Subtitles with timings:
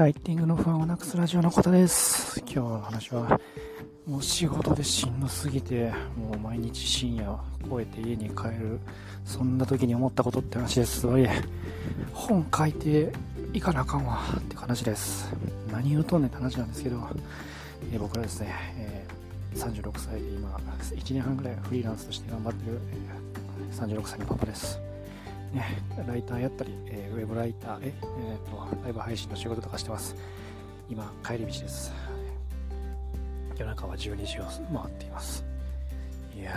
[0.00, 2.40] ライティングの不安をなくすラジオのことです。
[2.40, 3.38] 今日の話は、
[4.06, 7.38] もう仕事でしんどすぎて、もう毎日深夜
[7.68, 8.80] 超えて家に帰る、
[9.26, 11.06] そんな時に思ったことって話です。
[11.06, 11.28] おい、
[12.14, 13.12] 本書いて
[13.52, 15.30] いかなあかんわって話です。
[15.70, 17.06] 何言うとんねんって話なんですけど、
[17.92, 20.48] え僕はですね、えー36歳で今、
[20.78, 22.80] 1年半ぐらいフリーランスとして頑張ってる、
[23.70, 24.80] え36歳のパパです。
[26.06, 30.14] ライターやったり、えーウェブライター、ええーと、ライブ配信の仕事とかしてます。
[30.88, 31.92] 今、帰り道です。
[33.58, 35.44] 夜中は12時を回っています。
[36.34, 36.52] いや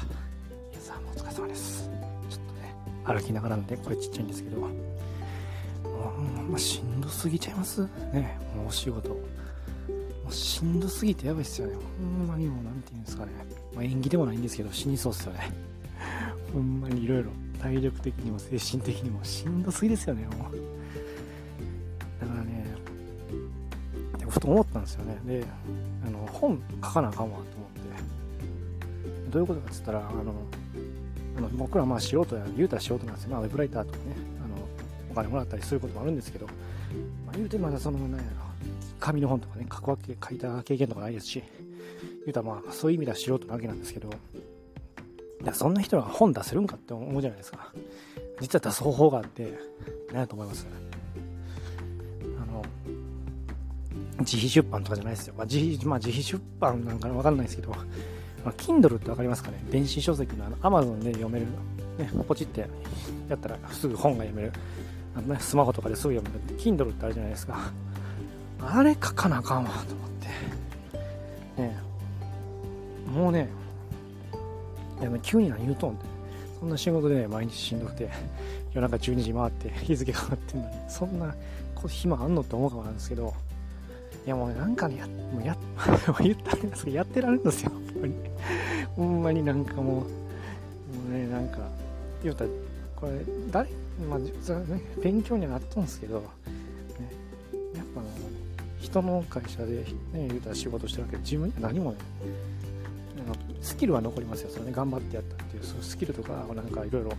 [0.00, 1.88] ー、皆さんお疲れ様です。
[2.28, 2.74] ちょっとね、
[3.04, 4.70] 歩きながらなんで声ちっちゃいんですけど、もう、
[6.50, 7.82] まあ、しんどすぎちゃいます
[8.12, 9.10] ね、もうお仕事。
[9.10, 9.16] も
[10.28, 11.74] うしんどすぎてやばいっすよね。
[11.74, 13.32] ほんまにもう、なんていうんですかね。
[13.74, 15.52] まあ、演技でもないんですけど、死にそうっすよね。
[16.52, 17.30] ほんまにいろいろ
[17.62, 20.56] 体力的にも精神的にもしんどすぎですよね、もう。
[22.20, 22.66] だからね、
[24.18, 25.16] でもふと思ったんですよね。
[25.24, 25.44] で、
[26.04, 29.30] あの、本書かなあかんわと思って。
[29.30, 30.34] どういうことかっつったら、あの、
[31.38, 33.30] あの僕らまあ素人や、言うたら素人なんですよ。
[33.30, 34.02] まあウェブライターとかね、
[34.44, 34.56] あの、
[35.12, 38.26] お金もらったりすることもあるんですけど、まあ、言うてまだその、なんやろ、
[38.98, 41.42] 紙の本とかね、書くわけ、書いた経験とかないですし、
[42.24, 44.10] 言うたらまあそういう意味では素人なわけなんですけど、
[45.42, 47.72] いやそんな人が本出せるんかって思うじゃないですか。
[48.40, 49.58] 実は出す方法があって、
[50.12, 50.66] 何やと思います？
[52.40, 52.64] あの、
[54.20, 55.34] 自費出版とかじゃないですよ。
[55.36, 57.76] まあ、自費、まあ、自費出版なんかわかんないですけど、ま
[58.46, 59.62] あ、Kindle ってわかりますかね？
[59.70, 61.46] 電子書籍のあの Amazon で読める、
[61.98, 62.68] ね、ポチって
[63.28, 64.52] やったらすぐ本が読める。
[65.14, 67.58] あのね、スマホとかですぐ読めるって Kindle ってあるじゃないですか。
[68.60, 70.10] あれ書かなあかんわと思っ
[71.56, 71.62] て。
[71.62, 71.76] ね
[73.12, 73.48] もうね、
[75.22, 76.22] 急に何言うとんって。
[76.62, 78.08] そんな仕事で、ね、毎日しんどくて、
[78.72, 81.34] 夜中12時回って 日付変わってんのに、そんな
[81.88, 83.34] 暇あんのって思うかもなんですけど、
[84.24, 85.56] いやもう、なんかね、や、もうや、
[86.06, 88.14] もう言ったらいいんですけど、やってられるんですよ、ほんまに。
[88.94, 90.02] ほんまになんかもう、も
[91.10, 91.58] うね、なんか、
[92.22, 92.50] 言うたら、
[92.94, 93.68] これ、誰、
[94.08, 96.24] まあ、実はね、勉強にはなっとんですけど、ね、
[97.74, 98.10] やっぱあの、
[98.80, 101.98] 人の会社で、ね、言うたら仕事してるわけで、自分には何もね、
[103.24, 107.10] あのスキルは残りますよ、それね、頑張ってやったっていう、そうスキルとか、なんかいろいろ、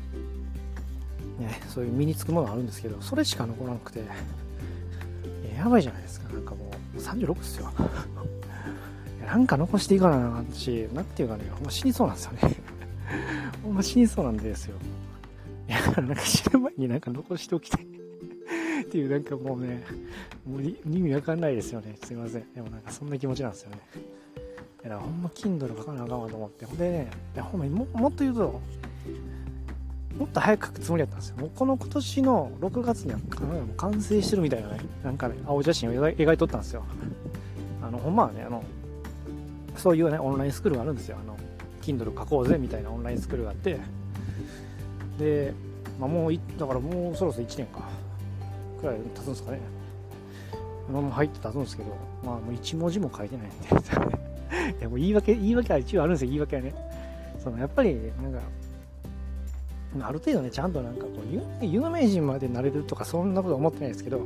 [1.39, 4.03] ね、そういう身につくものがあるんですけど、それしか残らなくて、
[5.57, 7.71] やばいじゃないですか、なんかもう、36っすよ。
[9.25, 12.39] なんか残していかなあかんし、なんていうかね、ほんま死にそうなんですよね。
[13.63, 14.75] ほんま死にそうなんですよ。
[15.69, 17.85] いや、なんか死ぬ前になんか残しておきたい。
[17.85, 19.83] っていう、なんかもうね、
[20.45, 21.95] もう意味わかんないですよね。
[22.03, 22.53] すいません。
[22.53, 23.77] でもなんかそんな気持ちなんですよね。
[24.83, 26.65] だからほんま Kindle 書かなあかんわと思って。
[26.65, 28.61] ほんでね、いやほんまにももっと言うと、
[30.17, 31.37] もっと早く書くつもりだったんですよ。
[31.37, 33.19] もうこの今年の6月には
[33.77, 36.83] 完成してるみたいなね、なんかね、青写真を描いとったんですよ。
[37.81, 38.63] あの、ほんまはね、あの、
[39.77, 41.17] そういうね、オンラインスクールがあるんですよ。
[41.21, 41.37] あの、
[41.81, 43.79] Kindle 書こうぜみたいなオンラインスクールがあって、
[45.17, 45.53] で、
[45.99, 47.89] まあ、もうい、だからもうそろそろ1年か、
[48.81, 49.59] くらい経つんですかね。
[50.89, 51.89] あもう入って経つんですけど、
[52.25, 54.22] まあもう1文字も書いてないんで、
[54.79, 56.73] いやも言い訳、言い訳は一応あるんですよ、言い訳はね。
[57.43, 58.39] そのやっぱり、なんか、
[60.07, 61.09] ある程度ね、ちゃんとなんかこ
[61.61, 64.19] う有、名人までなれるとか、そんなことは思ってないですけど、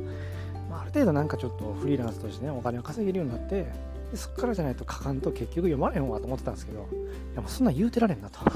[0.70, 3.66] まあ、ある程度なんかちょっとフリーランスとしてね、お金を稼げるようになって、
[4.10, 6.82] でそっからじゃないと書かんと結局読まれへんわと思ってたんですけど、い
[7.34, 8.40] やもうそんなん言うてられんなと。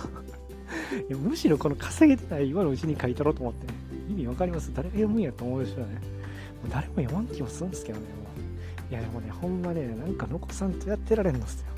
[1.08, 3.74] いやむしろこの稼げてない今のうちに書いたろうと思ってね、
[4.10, 4.72] 意味わかります？
[4.74, 5.84] 誰が読むんやと思うでしょうね。
[5.86, 8.51] もう誰も読まん気もするんですけどね、もう。
[8.92, 11.68] いやでもね、ほんまね、なんか残さんとやってられんのっすよ。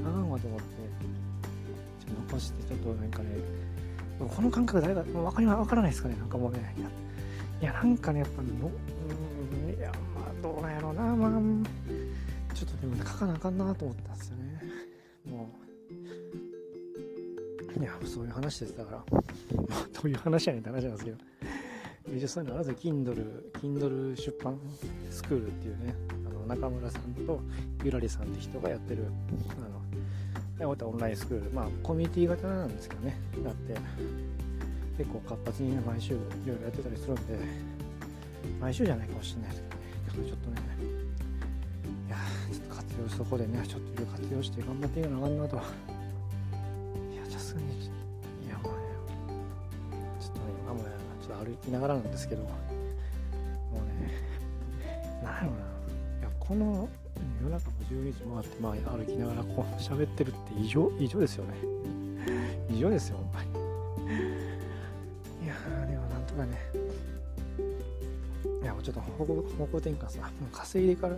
[0.00, 0.64] あかんわと思って、
[2.06, 3.30] ちょ残して、ちょっとなんかね、
[4.16, 6.72] この感覚誰かわかりわからないですかね、なんかもうね、
[7.60, 11.32] いや、なんかね、やっぱの、うん、いや、まあ、どうなんやろうな、まあ、
[12.54, 14.62] ちょっとでも書かなあかんなと思ったんですよね。
[15.28, 15.50] も
[17.76, 18.76] う、いや、そういう話です。
[18.76, 19.18] だから、ま
[19.78, 21.16] あ、どういう話やねんって話なんですけど、
[22.16, 22.92] 一応そういうのあるんですよ。
[22.94, 24.60] Kindle、Kindle 出版
[25.10, 25.92] スクールっていうね、
[26.46, 27.40] 中村さんと
[27.84, 29.06] ゆらりさんって人がやってる、
[30.58, 33.76] あの、またオンラインスクール、まあ、コミュニティ型なんですけどね、だって、
[34.96, 36.16] 結構活発にね、毎週い
[36.46, 37.38] ろいろやってたりするんで、
[38.60, 40.56] 毎週じゃないかもしれないですけどね、ちょっとね、
[42.08, 42.16] いや
[42.50, 45.56] ちょっと活用そこでね、ちょっといろいろ活用して頑張っていかなあかんなと。
[45.56, 45.58] い
[47.16, 47.70] や、さすがに、い
[48.48, 48.80] や、もうね、
[50.20, 50.80] ちょっとね、今も、
[51.20, 54.12] ちょっと歩きながらなんですけど、もうね、
[55.22, 55.75] なんやろな、
[56.48, 56.88] この
[57.42, 61.54] 夜中も12時回って、まあ、歩きながらこう喋ってるって異常、異常ですよね。
[62.70, 63.50] 異常ですよ、ほんまに。
[65.44, 66.56] いやー、でもなんとかね、
[68.62, 69.34] いや、落ちょっと方向
[69.78, 71.16] 転換さ、もう稼いでから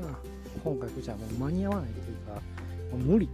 [0.64, 2.34] 本書くじゃもう間に合わないっていうか、
[2.92, 3.28] もう無理。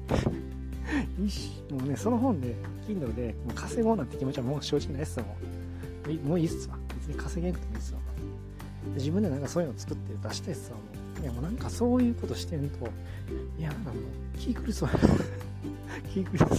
[1.18, 2.54] いいし、もうね、その本で、
[2.88, 6.28] Kindle でもう稼ごうなんて気持ちはもう正直ないっすもん。
[6.28, 6.76] もういいっすわ。
[6.88, 8.00] 別に稼げなくてもいいっすわ。
[8.94, 10.76] 自分でなんかそういうの作って出したいっすわ。
[10.76, 10.82] も
[11.20, 12.86] ういやもうなんかそういうことしてんと、
[13.58, 14.88] いやなんかもう気狂いそう。
[16.12, 16.48] 気狂いそう。
[16.48, 16.54] も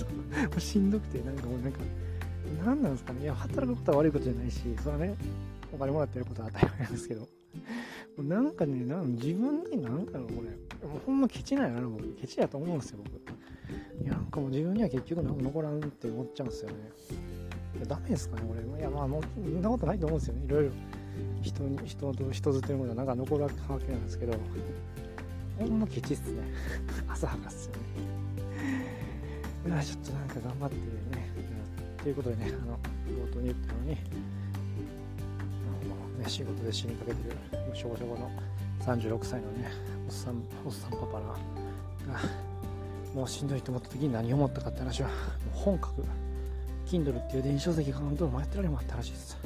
[0.57, 1.79] うしんどくて、なんかもうなんか、
[2.65, 3.21] 何なんですかね。
[3.21, 5.15] いや、働くことは悪いことじゃないし、それはね、
[5.71, 7.27] お金もらってることは当たり前なんですけど、
[8.17, 10.49] なんかね、なん自分になんだろう、これ。
[10.87, 12.03] もうほんまケチなんやな、僕。
[12.15, 14.03] ケチやと思うんですよ、僕。
[14.03, 16.75] いや、なんかもう自分には結局何も残らんって思っちゃうんですよね。
[17.77, 18.79] いや、ダメですかね、これ。
[18.79, 20.45] いや、まあ、もう、そんなことないと思うんですよね。
[20.45, 20.71] いろいろ。
[21.41, 23.55] 人に、人と人づてるものはなんか残るわけ
[23.91, 24.33] なんですけど、
[25.57, 26.41] ほんまケチっすね。
[27.07, 27.79] 浅はかっすよね。
[29.67, 31.29] いや、ちょっとなんか頑張ってね。
[32.03, 32.77] ということでね、あの、
[33.07, 34.03] 冒頭に言ったように、ね、
[36.27, 38.31] 仕事で死にかけてる、しょぼしょぼの
[38.81, 39.71] 36歳のね、
[40.07, 41.35] おっさん、おっさんパパが、
[43.13, 45.17] もうしんどいと思った時に何を思ったかって話は、もう
[45.53, 46.03] 本格、
[46.85, 49.37] Kindle っていう電子書籍が本当にやってられもあったらしいです。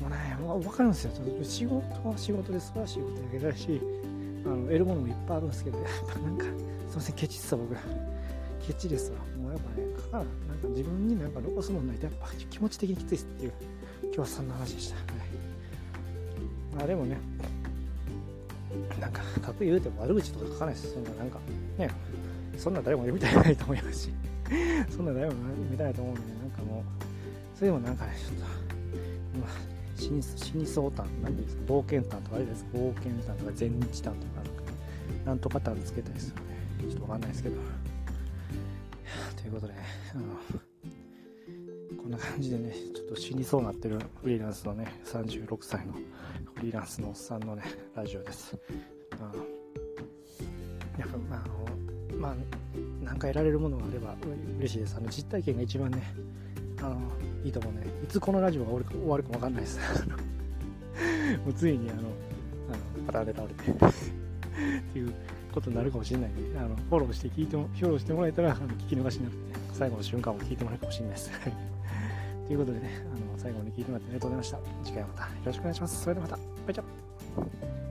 [0.00, 1.12] もうね、もう分かるんですよ。
[1.42, 3.80] 仕事は仕事ですから仕事だけだし、
[4.44, 7.76] あの得るものもいっぱいあるんですけど、やっぱなんか、すいません、ケチっすわ、僕。
[8.66, 9.18] ケチですわ。
[9.40, 10.26] もうやっぱね、かかなん
[10.58, 13.52] か自分になんか残すもんないと、やっぱ気持ち的にきついっすっていう、
[14.02, 14.96] 今日はそんな話でした。
[14.96, 15.56] はい
[16.76, 17.16] まあでもね、
[19.00, 21.38] なんか、かく言うても悪口とか書かないですそんな、なんか、
[21.78, 21.90] ね、
[22.58, 24.10] そんな誰も読みたいないと思いますし、
[24.90, 34.16] そんな誰も読みたいと思うんで、なんかもう、それでもなんかね、ちょっと、まあ、死に死にそうたん、何ですか、冒険譚とかあれですか、冒険譚とか全日譚とか、
[35.24, 36.42] なんとか譚つけたいですよね。
[36.82, 37.56] ちょっとわかんないですけど。
[39.36, 39.74] ということで、
[40.14, 40.24] あの、
[41.96, 47.62] こんな感じでね、ちょっと死にそうなってるフリーランスのね、36歳のフリーランスのおっさんのね、
[47.94, 48.56] ラジオです。
[49.20, 49.32] あ
[50.98, 52.55] やっぱ、まあ、あの、まあ、
[53.16, 54.14] なんか得られるものがあれば
[54.58, 54.94] 嬉しいです。
[54.98, 56.02] あの、実体験が一番ね、
[56.80, 56.98] あの、
[57.44, 57.86] いいと思うね。
[58.04, 59.78] いつこのラジオが終わるかわかんないです。
[61.42, 65.14] もうついに、あの、あの、パラレられてっていう
[65.50, 71.30] ことになるかもしれないんで、あの、フォローして聞いても、フォローしてもらえたら、あの聞き逃しなくてね、最後の瞬間も聞いてもらえるかもしれないです。
[72.48, 74.58] ということでね、あの最後まで聞いてもらってありがとうございました。
[74.84, 76.02] 次回はまたよろしくお願いします。
[76.02, 76.42] それではまた。
[76.66, 77.85] バイチャ